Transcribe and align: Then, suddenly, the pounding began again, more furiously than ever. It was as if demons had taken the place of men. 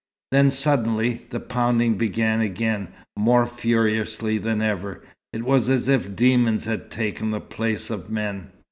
Then, 0.31 0.49
suddenly, 0.49 1.27
the 1.29 1.39
pounding 1.39 1.93
began 1.95 2.41
again, 2.41 2.87
more 3.15 3.45
furiously 3.45 4.39
than 4.39 4.59
ever. 4.59 5.03
It 5.31 5.43
was 5.43 5.69
as 5.69 5.87
if 5.87 6.15
demons 6.15 6.65
had 6.65 6.89
taken 6.89 7.29
the 7.29 7.39
place 7.39 7.91
of 7.91 8.09
men. 8.09 8.49